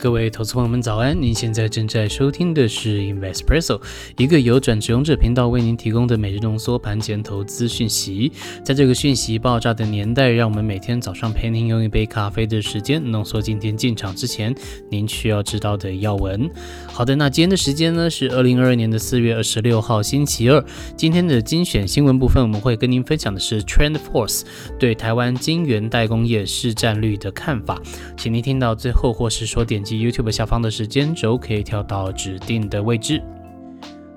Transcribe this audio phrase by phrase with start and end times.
[0.00, 1.20] 各位投资朋友们早安！
[1.20, 3.78] 您现在正在收听的是 Investpresso，
[4.16, 8.32] 一个由转职勇者频道为您提供的每日浓缩盘前投资讯息。
[8.64, 14.54] 在这个讯息爆炸的年代，让我们每天早上陪您用一杯咖啡的时间，浓缩今天进场之前
[14.88, 16.48] 您需要知道的要闻。
[16.86, 20.64] 好的，那今天的时间呢是二零二二年的四月二十六号星期二。
[20.96, 24.44] 今天的精选新闻部分，我们会跟您分享的是 TrendForce
[24.78, 27.78] 对台湾晶圆代工业市占率的看法，
[28.16, 30.00] 请您听到最后，或是说点击。
[30.00, 33.22] YouTube 下方的时间轴可以跳到指定的位置。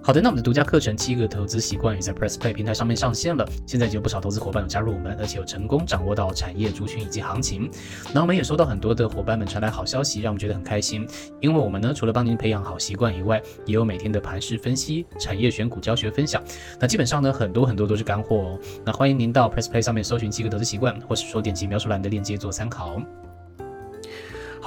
[0.00, 3.44] 好的，那我们的独家课程《七个投资习惯》也在 Press Play 平台上面上线了。
[3.66, 7.68] 现在已经有不少投资伙伴有加入我们，而且有成功掌握到产业族群以及行情。
[8.14, 11.04] 那我们也收到很多的伙伴们传来好消息，让我们觉得很开心。
[11.40, 16.40] 因为我们呢，除了帮您培养好习惯以外，也有每天的盘势分析、产业选股教学分享。
[16.78, 18.58] 那基本上呢，很多很多都是干货哦。
[18.84, 23.02] 那欢迎您到 Press Play 上面搜寻《七个投资习惯》，或是说点击描述栏的链接做参考。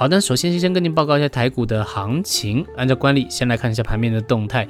[0.00, 2.64] 好的，首先先跟您报告一下台股的行情。
[2.74, 4.66] 按照惯例，先来看一下盘面的动态。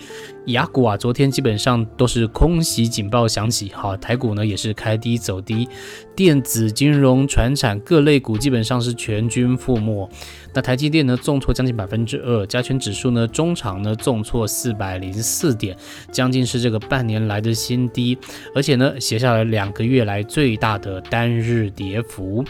[0.47, 5.69] 雅股啊，昨天基本上都是空袭警报响起，好，台股呢也是开低走低，
[6.17, 10.11] 电子、金融、船产各类股基本上是全军覆没。
[10.53, 15.77] 那台积电呢重挫将近百分之二，加权指数呢中场呢重挫四百零四点，
[16.11, 18.19] 将近是这个半年来的新低，
[18.53, 22.45] 而且呢写下了两个月来最大的单日跌幅。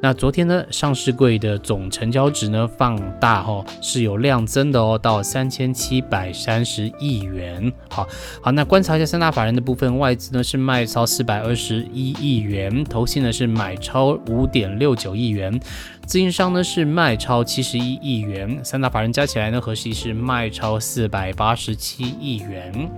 [0.00, 7.72] 那昨天呢，上市柜的总成交值呢放大哈，是有量增的哦，到三千七百三十亿元。
[7.90, 8.06] 好
[8.40, 15.58] 好，那观察一下三大法人的部分，外资呢是卖超四百二十一亿元，投信呢是买超五点六九亿元，
[16.06, 22.88] 自营商呢是卖超七十一亿元，三大法人加起来呢，合计是卖超四百八十七亿元。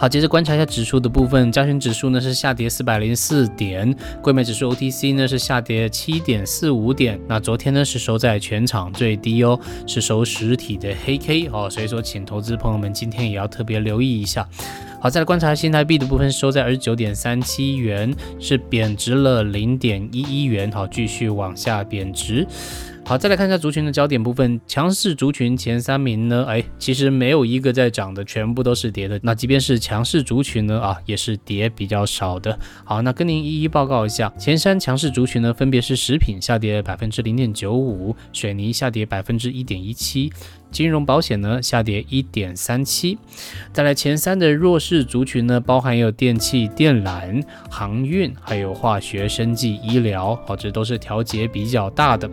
[0.00, 7.20] 好，接着观察一下指数的部分，加权指数呢是下跌四百零四点，柜买指数 OTC 呢是下跌七点四五点。
[7.28, 14.48] 那昨天呢是收在全场最低哦，是收实体的黑 K 哦，所以说请投资朋友们今天也要特别留意一下。
[15.02, 22.46] 好，再来观察新台币的部分，收在二十九点三七元，是贬值了零点一一元，好，继续往下贬值。
[23.10, 29.18] 好，再来看一下族群的焦点部分，强势族群前三名呢，哎，其实没有一个在涨的，全部都是跌的。
[29.24, 32.56] 那即便是强势族群呢，啊，也是跌比较少的。
[32.84, 40.32] 好，那跟您一一报告一下，前三强势族群呢，分别是食品下跌百分之零点九五，水泥下跌百分之一点一七。
[40.70, 43.18] 金融保险呢下跌一点三七，
[43.72, 52.30] 再来前三的弱势族群呢，包含有电器、电缆、航运，还有化学、生技、医疗，好，这都是调节比较大的。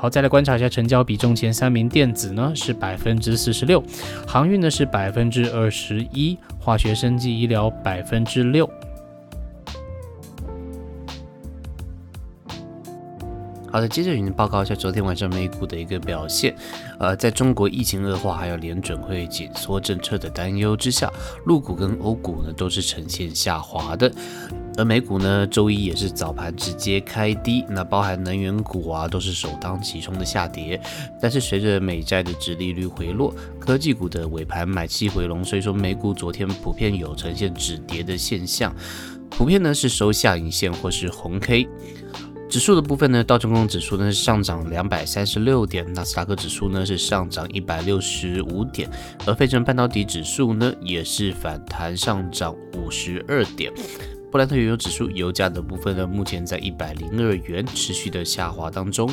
[0.00, 3.82] 好，再来观察一下成交比重，前三名电子呢是百分之四十六，
[4.28, 8.70] 航运呢是百分之二十一，化学、生技、医疗百分之六。
[13.70, 16.54] 好的，接着与您报告一下昨天晚上美股的一个表现。
[17.00, 21.12] 呃，在中国疫情恶化，还有联准会紧缩政策的担忧之下，
[21.44, 24.10] 陆股跟欧股呢都是呈现下滑的。
[24.78, 30.80] 而美股呢，周一也是早盘直接开低，那包含能源股啊都是首当其冲的下跌。
[31.20, 38.72] 但是随着美债的殖利率回落，科技股的尾盘买气回笼，所以说美股昨天普遍有呈现止跌的现象，
[39.28, 41.66] 普遍呢是收下影线或是红 K。
[42.48, 48.88] 指数的部分呢，道琼工指数呢是上涨两百三十六点，纳斯达克指数呢是上涨一百六十五点，
[49.26, 53.72] 而费城半导体指数呢也是反弹上涨五十二点。
[54.30, 59.10] 布兰特原油指数油价的部分呢，目前在一百零二元，持续的下滑当中。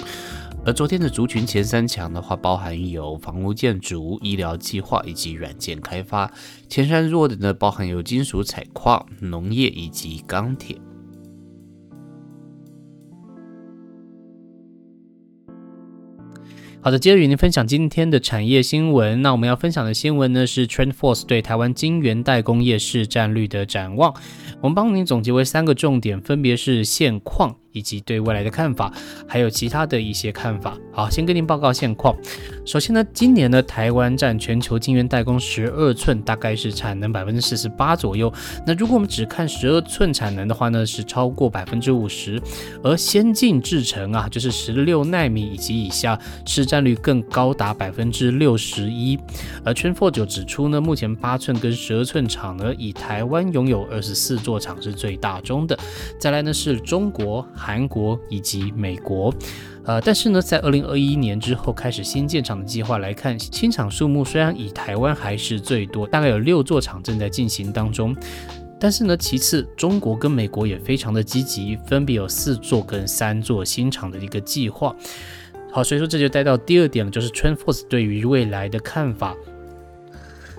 [0.65, 6.27] 而昨天的族群前三强的话，包含有房屋建筑、医疗计划以及软件开发；
[6.67, 10.75] 前三弱的呢，包含有金属采矿、农业以及钢铁。
[16.85, 19.23] 好的，接着与您分享今天的产业新闻。
[19.23, 24.13] 那我们要分享的新闻呢，是 TrendForce 对台湾晶圆代工业市占率的展望。
[24.61, 27.55] 我们帮您总结为三个重点，分别是现况。
[27.75, 28.91] 以及对未来的看法，
[29.27, 30.77] 还有其他的一些看法。
[30.93, 32.15] 好，先跟您报告现况。
[32.65, 38.33] 首先呢，今年呢，台湾占全球晶圆代工十二寸，大概是产能百分之四十八左右。
[38.65, 42.41] 那如果我们只看十二寸产能的话呢，是超过百分之五十。
[42.81, 49.19] 而先进制程啊，就是十六纳米以及以下，市占率更高达百分之六十一。
[49.65, 55.77] 而 t r e n f o r 就指出呢，目前八寸跟十二寸厂呢，以台湾拥有二十四座厂是最大宗的。
[56.17, 57.45] 再来呢，是中国。
[57.65, 59.33] 韩国以及美国，
[59.85, 68.15] 呃，但是呢，在二零二一年之后开始新建厂的计划来看，新厂数目虽然以台湾还是最多，大概有六座厂正在进行当中，
[68.79, 74.95] 但是呢，其次中国跟美国也非常的积极，分别有四座跟三座新厂的一个计划。
[75.71, 79.35] 好，所以说这就带到第二点了，就是 TrendForce 对于未来的看法。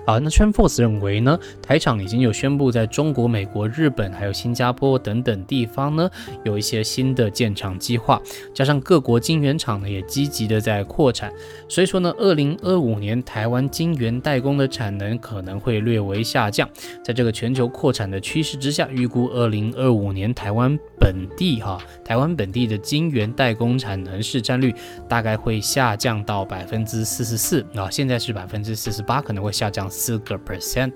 [0.07, 6.09] 好，那 TrendForce 认为呢，台厂已经有宣布在中国、美国、日本还有新加坡等等地方呢，
[6.45, 8.21] 有一些新的建厂计划，
[8.53, 11.29] 加上各国晶圆厂呢也积极的在扩产，
[11.67, 16.69] 所以说呢，二零二五年台湾晶圆代工的产能可能会略微下降，
[17.03, 24.73] 在这个全球扩产的趋势之下，预估二零二五年台湾本地哈，台湾本地的晶圆代工产能市占率
[25.09, 29.91] 大概会下降到百分之四十四啊，现在是百分之四十八，可能会下降。
[29.97, 30.93] 四个 percent，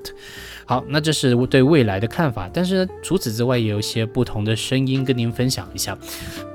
[0.66, 2.48] 好，那这是对未来的看法。
[2.54, 5.98] 但是呢，除此之外，也有一些不同的声音跟您分享一下。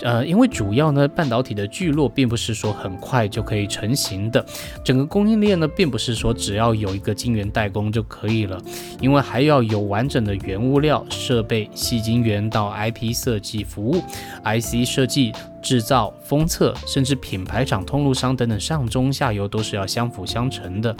[0.02, 4.46] 呃，因为主要呢，半导体的聚落并不是说很快就可以成型的，
[4.84, 8.62] 整个供应链呢，并不是说只要有一个晶圆代工就可以了，
[9.00, 14.00] 因为还要有完整的原物料、设备、细晶圆到 IP 设计服务、
[14.44, 15.32] IC 设计。
[15.66, 20.94] 制造、封测，甚至品牌厂、通路商等等，上中下游都是要相辅相成的。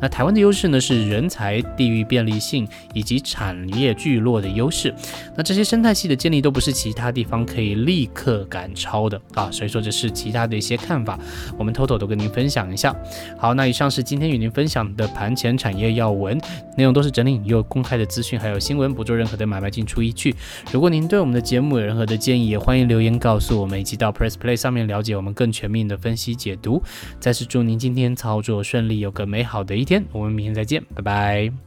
[0.00, 4.94] 那台湾的优势呢，是人才、地域便利性以及产业聚落的优势。
[5.36, 9.50] 那这些生态系的建立都不是其他地方可以立刻赶超的啊。
[9.50, 11.18] 所以说这是其他的一些看法，
[11.58, 12.96] 我们偷偷都跟您分享一下。
[13.36, 16.40] 好，那以上是今天与您分享的盘前产业要闻，
[16.78, 20.34] 内容都是整理有公开的资讯，还有新闻，不做任何的买卖进出依据。
[20.72, 24.05] 如果您对我们的节目有任何的建议，也欢迎留言告诉我们，一起到。
[24.06, 26.82] 到 Press Play 上面了解我们更全面的分析解读。
[27.18, 30.04] 再次祝您今天操作顺利，有个美好的一天。
[30.12, 31.65] 我们明天再见，拜拜。